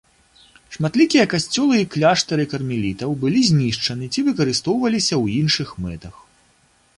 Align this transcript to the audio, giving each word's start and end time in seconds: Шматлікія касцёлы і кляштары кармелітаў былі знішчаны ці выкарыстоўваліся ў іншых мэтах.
Шматлікія 0.75 1.25
касцёлы 1.33 1.75
і 1.81 1.85
кляштары 1.95 2.45
кармелітаў 2.53 3.13
былі 3.25 3.41
знішчаны 3.51 4.09
ці 4.15 4.25
выкарыстоўваліся 4.31 5.15
ў 5.23 5.25
іншых 5.43 5.69
мэтах. 5.87 6.15